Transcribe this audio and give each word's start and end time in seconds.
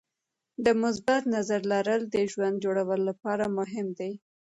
د 0.65 0.67
مثبت 0.81 1.21
نظر 1.35 1.61
لرل 1.73 2.01
د 2.07 2.15
ژوند 2.31 2.55
جوړولو 2.63 3.03
لپاره 3.09 3.45
مهم 3.57 3.87
دي. 3.99 4.11